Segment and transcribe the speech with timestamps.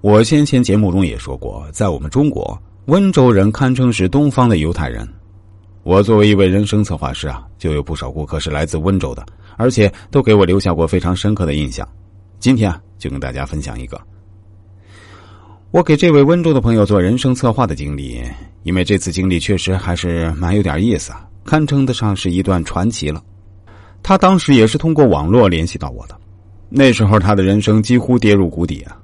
[0.00, 5.06] 我先前节目中也说过，在我们中国，温州人堪称是东方的犹太人。
[5.82, 9.26] 我作为一位人生策划师啊，就有不少顾客是来自温州的，
[9.56, 11.86] 而且都给我留下过非常深刻的印象。
[12.38, 14.00] 今天啊，就跟大家分享一个
[15.72, 18.22] 我给这位温州的朋友做人生策划的经历，
[18.62, 23.20] 因为这次经历确实还是蛮有点意思啊，堪称得上是一段传奇了。
[24.00, 26.16] 他当时也是通过网络联系到我的，
[26.68, 28.96] 那时候他的人生几乎跌入谷底啊。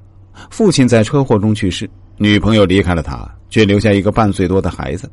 [0.51, 5.11] 父亲在车祸中去世，女朋友离开了他，却留下一个半岁多的孩子。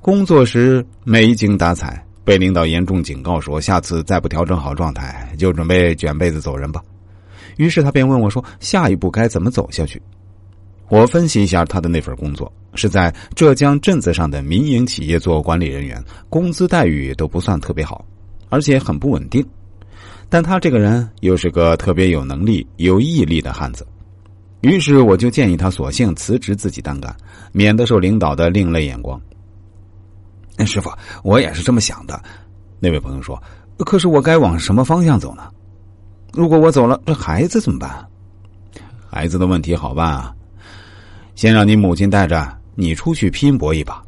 [0.00, 6.80] 工作时没精打采，被领导严重警告说：“下次再不调整好状态，就准备卷被子走人吧。”
[7.56, 10.00] 于是他便问我说：“下一步该怎么走下去？”
[10.88, 18.04] 我分析一下他的那份工作是在浙江镇子上的民营企业做管理人员，工资待遇都不算特别好，
[18.50, 19.44] 而且很不稳定。
[20.28, 23.84] 但他这个人又是个特别有能力、有毅力的汉子。
[24.66, 27.16] 于是我就建议他索性辞职自己单干，
[27.52, 29.20] 免得受领导的另类眼光。
[30.66, 30.90] 师傅，
[31.22, 32.20] 我也是这么想的。
[32.80, 33.40] 那位朋友说
[33.86, 35.44] ：“可是我该往什么方向走呢？
[36.32, 38.04] 如果我走了，这孩子怎么办？
[39.08, 40.34] 孩子的问题好办啊，
[41.36, 44.02] 先让你母亲带着你出去拼搏一把，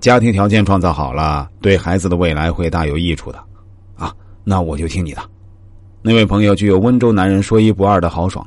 [0.00, 3.38] 家庭条件创造好了，对孩子的未来会大有益处的。
[3.94, 5.22] 啊，那我就听你的。”
[6.02, 8.44] 那位朋友具有温州男人说一不二的豪爽。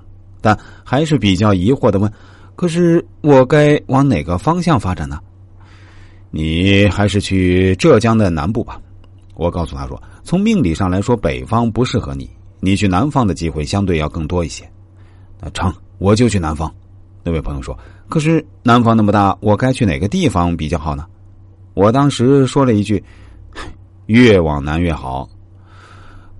[0.47, 2.09] 但还是比较疑惑的问
[2.55, 5.19] ：“可是我该往哪个方向发展呢？”
[6.31, 8.79] 你还是去浙江的南部吧。
[9.35, 12.29] 我告诉他说：“从命理上来说，北方不适合你，
[12.61, 14.63] 你去南方的机会相对要更多一些。”
[15.41, 16.73] 那成，我就去南方。
[17.23, 21.05] 那位朋友说：“可是南方那么大，我该去哪个地方比较好呢？”
[21.75, 23.03] 我当时说了一句
[24.07, 25.27] ：“越往南越好。”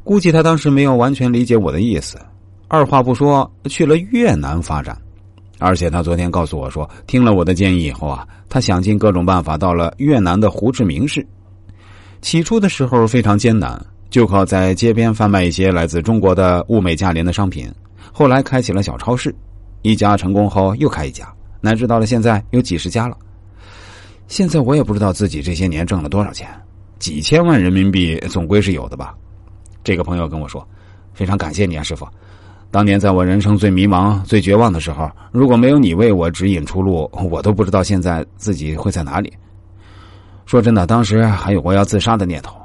[0.05, 2.17] 估计他当时没有完全理解我的意思。
[2.69, 4.99] 二话不说去了越南发展，
[5.57, 11.25] 而且他昨天告诉我说，听了我的建议以后啊，他想尽各种办法到了越南的胡志明市。
[12.21, 17.71] 起初的时候非常艰难，就靠在街边贩卖一些来自中国的物美价廉的商品。
[18.11, 19.33] 后来开启了小超市，
[19.81, 21.31] 一家成功后又开一家，
[21.61, 23.17] 乃至到了现在有几十家了。
[24.27, 26.49] 现在我也不知道自己这些年挣了多少钱，
[26.99, 29.15] 几千万人民币总归是有的吧。
[29.85, 30.67] 这个朋友跟我说，
[31.13, 32.05] 非常感谢你啊，师傅。
[32.69, 39.31] 当年在我人生最迷茫、最绝望的时候，如果没有你为我指引出路，我都不知道现在自己会在哪里。
[40.45, 42.55] 说真的，当时还有过要自杀的念头。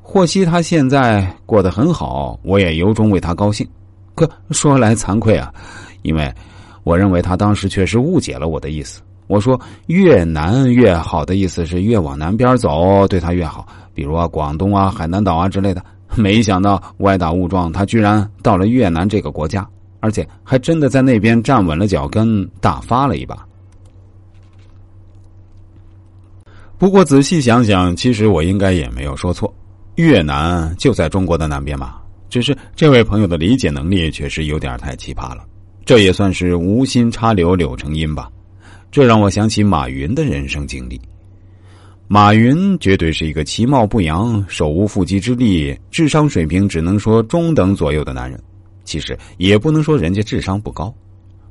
[0.00, 3.68] 霍希他现在过得很好，我也由衷为他高兴。
[4.14, 5.52] 可说来惭愧啊，
[6.02, 6.32] 因为
[6.82, 9.00] 我认为他当时确实误解了我的意思。
[9.28, 15.84] 我说越南越好的意思是越往南边走对他越好，比如啊广东啊海南岛啊之类的。
[16.16, 19.66] 没想到歪打误撞，他居然到了越南这个国家，
[20.00, 23.46] 而且还真的在那边站稳了脚跟，大发了一把。
[26.78, 29.54] 不过仔细想想，其实我应该也没有说错，
[29.96, 31.96] 越南就在中国的南边嘛。
[32.28, 35.44] 只是这位朋友的理解能力确实有点太奇葩了，
[35.84, 38.30] 这也算是无心插柳柳成荫吧。
[38.90, 41.00] 这让我想起马云的人生经历。
[42.12, 48.42] 马云绝对是一个其貌不扬、手无缚鸡之力、智商水平只能说中等左右的男人。
[48.82, 50.92] 其实也不能说人家智商不高，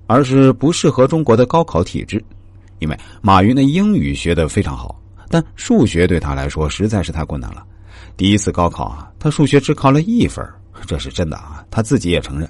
[0.06, 2.22] 而是不适合中国的高考体制。
[2.80, 7.64] 因为马云的英语学得非常好，但数学对他来说实在是太困难了。
[8.18, 10.46] 第一次高考啊，他数学只考了一分，
[10.86, 12.46] 这是真的啊，他自己也承认。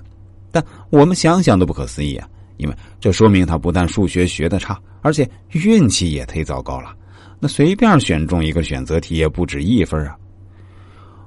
[0.50, 2.28] 但我们想想都不可思议啊，
[2.58, 6.96] 因为这说明他不但数学学得差，而且运气也忒糟糕了。
[7.40, 10.16] 那随便选中一个选择题也不止一分啊！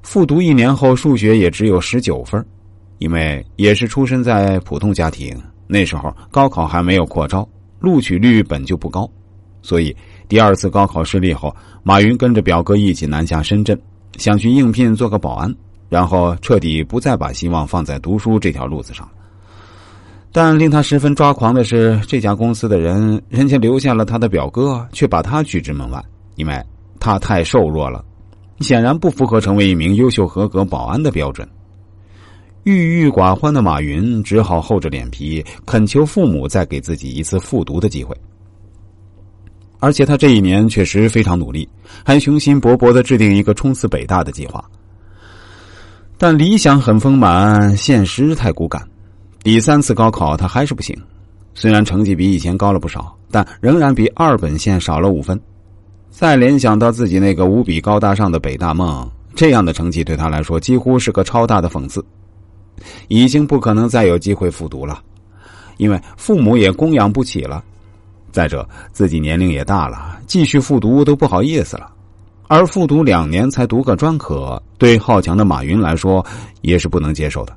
[0.02, 2.44] 复读一年后，数学也只有十九分，
[2.98, 5.34] 因为也是出身在普通家庭，
[5.66, 7.48] 那时候高考还没有扩招，
[7.80, 9.10] 录取率本就不高，
[9.62, 9.96] 所以
[10.28, 13.80] 第二次高考失利后，马云跟着表哥一起南下深圳，
[14.18, 15.54] 想去应聘做个保安，
[15.88, 19.12] 然后彻底不再把希望放在读书这条路子上了。
[20.34, 26.02] 但令他十分抓狂的是，这家公司的人，人家留下了他的表哥，却把他拒之门外，
[26.36, 26.58] 因为
[26.98, 28.02] 他太瘦弱了，
[28.60, 31.46] 显然不符合成为一名优秀合格保安的标准。
[32.64, 38.16] 郁郁寡欢的马云只好厚着脸皮恳求父母再给自己一次复读的机会。
[39.80, 41.68] 而且他这一年确实非常努力，
[42.04, 44.64] 还雄心勃勃的制定一个冲刺北大的计划。
[46.16, 48.88] 但理想很丰满，现实太骨感。
[49.42, 50.96] 第三次高考，他还是不行。
[51.52, 55.38] 虽然成绩比以前高了不少，但仍然比二本线少了五分。
[56.10, 62.04] 再联想到自己那个无比高大上的北大梦，这样的成绩对他来说几乎是个超大的讽刺。
[63.08, 65.02] 已经不可能再有机会复读了。
[65.76, 67.64] 因为父母也供养不起了。
[68.30, 71.92] 再者，自己年龄也大了，继续复读都不好意思了。
[72.46, 76.24] 而复读两年才读个专科，对好强的马云来说
[76.60, 77.56] 也是不能接受的。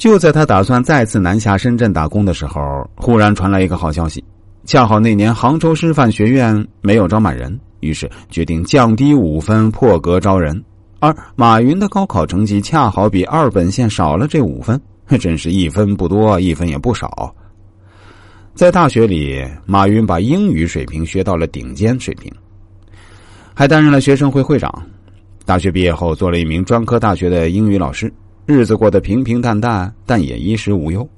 [0.00, 4.24] 就在他打算再次南下深圳打工的时候，忽然传来一个好消息：
[4.64, 10.64] 恰好那年杭州师范学院没有招满人，于是决定降低五分破格招人。
[11.00, 14.80] 而马云的高考成绩恰好比二本线少了这五分，
[15.20, 17.34] 真是一分不多，一分也不少。
[18.54, 22.32] 在大学里，马云把英语水平学到了顶尖水平，
[23.52, 24.82] 还担任了学生会会长。
[25.44, 28.10] 大学毕业后，做了一名专科大学的英语老师。
[28.50, 31.08] 日子过得平平淡淡，但也衣食无忧。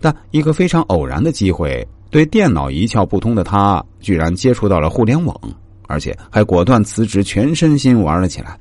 [0.00, 5.38] 但一个非常偶然的机会，对电脑一窍不通的他，居然接触到了互联网，
[5.86, 8.58] 而且还果断辞职，全身心玩了起来。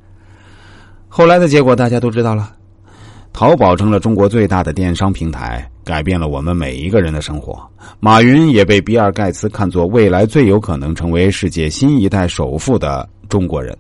[1.08, 2.54] 后来的结果大家都知道了，
[3.32, 7.60] 淘宝成了中国最大的电商平台，改变了我们每一个人的生活。
[8.00, 13.78] 马云也被比尔盖茨看作未来最有可能成为世界新一代首富的中国人。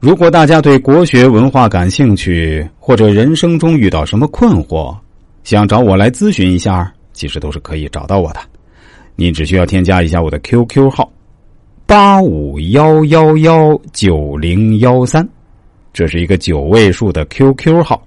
[0.00, 4.96] 如果大家对国学文化感兴趣，或者人生中遇到什么困惑，
[5.42, 8.38] 想找我来咨询一下，其实都是可以找到我的。
[9.16, 11.10] 您只需要添加一下我的 QQ 号：
[11.84, 15.28] 八五幺幺幺九零幺三，
[15.92, 18.00] 这是一个九位数的 QQ 号，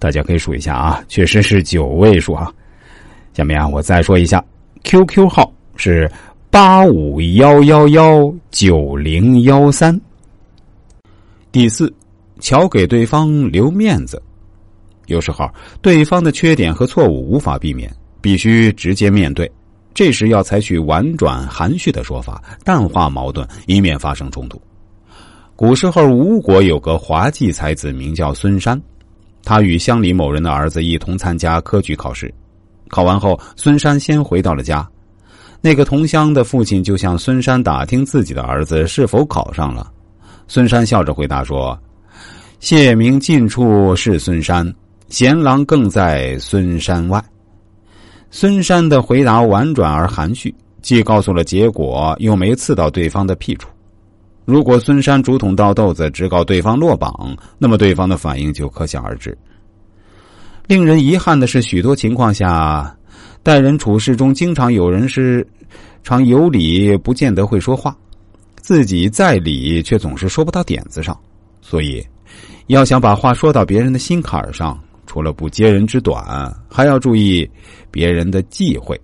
[0.00, 2.52] 大家可以数一下啊，确实是九位数啊。
[3.32, 4.44] 下面啊，我再说一下
[4.82, 6.10] ，QQ 号是
[6.50, 9.98] 八五幺幺幺九零幺三。
[11.58, 11.92] 第四，
[12.38, 14.22] 巧给对方留面子。
[15.06, 15.50] 有时候，
[15.82, 19.50] 对方的缺点和错误无法避免，必须直接面对。
[19.92, 24.62] 这时要采取婉转含蓄的说法，淡化矛盾，以免发生冲突。
[25.56, 28.80] 古时候，吴国有个滑稽才子，名叫孙山。
[29.42, 32.32] 他与乡里某人的儿子一同参加科举考试。
[32.86, 34.88] 考完后，孙山先回到了家。
[35.60, 39.92] 那个同乡的父亲就向孙山打听自己的儿子是否考上了。
[40.50, 41.78] 孙山笑着回答说
[42.58, 44.74] ：“谢明近处是孙山，
[45.08, 47.22] 贤郎更在孙山外。”
[48.30, 53.68] 孙山的回答婉转而含蓄，既告诉了结果，又没刺到对方的屁处。
[54.46, 59.36] 如果孙山竹筒倒豆子，直告对方落榜，那么对方的反应就可想而知。
[60.66, 62.96] 令人遗憾的是，许多情况下，
[63.42, 65.46] 待人处事中，经常有人是
[66.02, 67.94] 常有理，不见得会说话。
[68.68, 71.18] 自己在理，却总是说不到点子上，
[71.62, 72.06] 所以
[72.66, 77.50] 要想把话说到别人的心坎上，除了不揭人之短，还要注意
[77.90, 79.00] 别人的忌讳。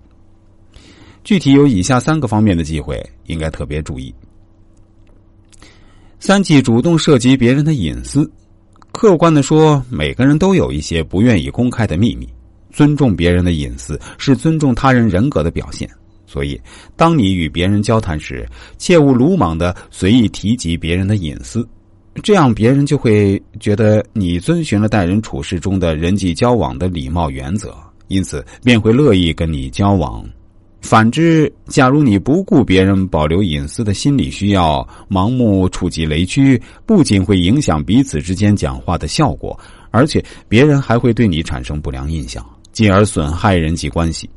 [1.23, 4.13] 具体有以下三个方面的忌讳，应该特别注意：
[6.19, 8.31] 三忌主动涉及别人的隐私。
[8.91, 12.29] 客观的说，每个人都有一些不愿意公开的秘密。
[12.71, 15.89] 尊重别人的隐私，是尊重他人人格的表现。
[16.27, 16.59] 所以，
[16.95, 21.67] 当你与别人交谈时，切勿鲁莽的随意提及别人的隐私，
[22.23, 27.75] 这样别人就会觉得你遵循了待人处事中的人际交往的礼貌原则，
[28.07, 30.25] 因此便会乐意跟你交往。
[30.81, 39.59] 反之，假如你不顾别人保留隐私的心理需要，盲目触及雷区，不仅会影响彼此之间讲话的效果，
[39.91, 44.29] 而且别人还会对你产生不良印象，进而损害人际关系。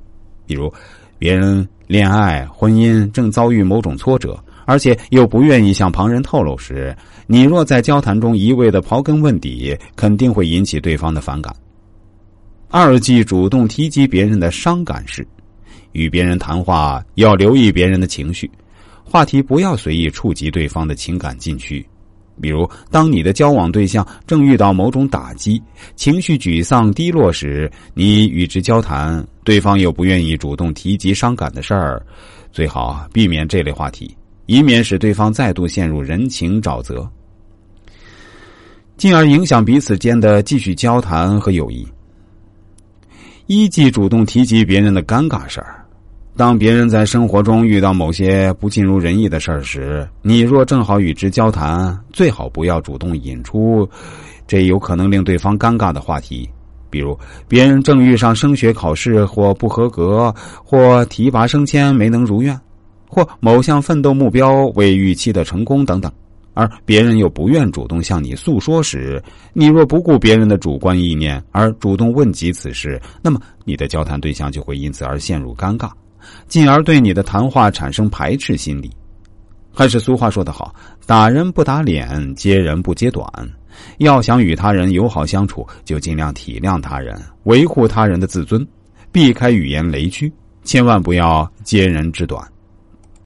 [0.46, 0.72] 比如，
[1.18, 1.68] 别人。
[1.88, 6.94] 恋爱、婚姻正遭遇某种挫折，而且又不愿意向旁人透露时，
[7.26, 11.50] 你若在交谈中一味的刨根问底，肯定会引起对方的反感。
[12.68, 15.26] 二忌主动提及别人的伤感事，
[15.92, 18.50] 与别人谈话要留意别人的情绪，
[19.02, 21.84] 话题不要随意触及对方的情感禁区。
[22.40, 25.62] 比如，当你的交往对象正遇到某种打击，
[25.96, 32.04] 情绪沮丧、低落时，你与之交谈，对方又不愿意主动提及伤感的事儿，
[32.52, 34.16] 最好避免这类话题，
[34.46, 37.08] 以免使对方再度陷入人情沼泽，
[38.96, 41.86] 进而影响彼此间的继续交谈和友谊。
[43.46, 45.84] 一忌主动提及别人的尴尬事儿。
[46.38, 53.86] 当别人在生活中遇到某些不尽如人意的事儿时，你若正好与之交谈，最好不要主动引出
[54.46, 56.48] 这有可能令对方尴尬的话题。
[56.88, 57.18] 比如，
[57.48, 62.56] 别人正遇上升学考试或不合格，或提拔升迁没能如愿，
[63.08, 66.10] 或某项奋斗目标未预期的成功等等，
[66.54, 69.20] 而别人又不愿主动向你诉说时，
[69.52, 75.90] 你若不顾别人的主观意念而主动问及此事，那么你的交谈对象就会因此而陷入尴尬。
[76.46, 78.90] 进而对你的谈话产生排斥心理，
[79.74, 80.74] 还是俗话说得好
[81.06, 83.26] ：“打人不打脸，揭人不揭短。”
[83.98, 88.66] 要想与他人友好相处，就尽量体谅他人，维护他人的自尊，
[89.12, 90.32] 避开语言雷区，
[90.64, 92.44] 千万不要揭人之短。